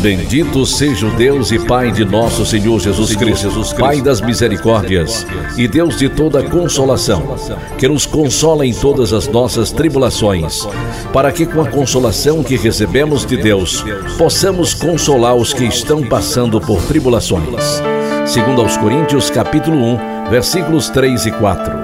[0.00, 5.26] Bendito seja o Deus e Pai de nosso Senhor Jesus Cristo, Pai das misericórdias
[5.58, 7.36] e Deus de toda consolação,
[7.76, 10.66] que nos consola em todas as nossas tribulações,
[11.12, 13.84] para que com a consolação que recebemos de Deus,
[14.16, 17.82] possamos consolar os que estão passando por tribulações.
[18.24, 21.74] Segundo aos Coríntios, capítulo 1, versículos 3 e 4.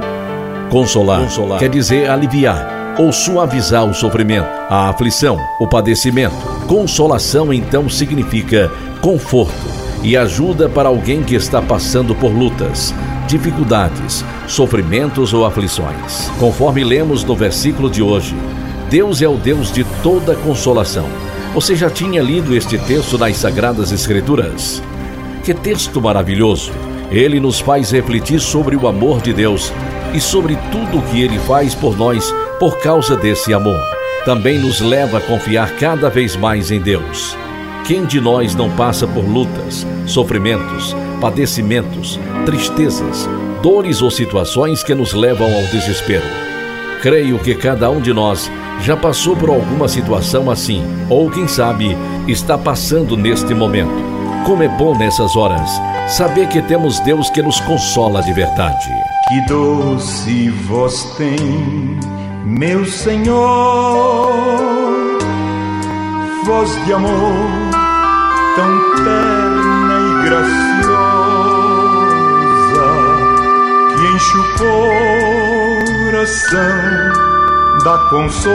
[0.70, 1.58] Consolar, Consolar.
[1.58, 6.34] quer dizer aliviar ou suavizar o sofrimento, a aflição, o padecimento.
[6.66, 8.70] Consolação então significa
[9.00, 9.66] conforto
[10.02, 12.94] e ajuda para alguém que está passando por lutas,
[13.26, 16.30] dificuldades, sofrimentos ou aflições.
[16.38, 18.34] Conforme lemos no versículo de hoje,
[18.88, 21.06] Deus é o Deus de toda consolação.
[21.54, 24.82] Você já tinha lido este texto nas Sagradas Escrituras?
[25.42, 26.72] Que texto maravilhoso!
[27.10, 29.72] Ele nos faz refletir sobre o amor de Deus
[30.14, 33.80] e sobre tudo o que ele faz por nós por causa desse amor.
[34.24, 37.36] Também nos leva a confiar cada vez mais em Deus.
[37.86, 43.28] Quem de nós não passa por lutas, sofrimentos, padecimentos, tristezas,
[43.62, 46.26] dores ou situações que nos levam ao desespero?
[47.00, 51.96] Creio que cada um de nós já passou por alguma situação assim, ou quem sabe
[52.26, 54.04] está passando neste momento.
[54.44, 55.70] Como é bom nessas horas
[56.08, 59.05] saber que temos Deus que nos consola de verdade.
[59.28, 61.98] Que doce voz tem
[62.44, 64.32] meu Senhor,
[66.44, 67.66] voz de amor
[68.54, 70.86] tão terna e graciosa
[73.96, 74.44] que enche o
[76.06, 76.76] coração
[77.82, 78.46] da consolação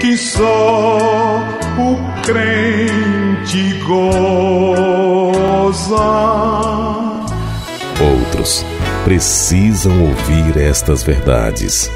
[0.00, 0.96] que só
[1.76, 4.36] o crente goza.
[8.46, 8.64] Outros
[9.04, 11.90] precisam ouvir estas verdades.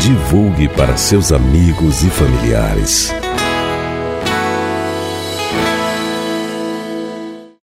[0.00, 3.12] Divulgue para seus amigos e familiares.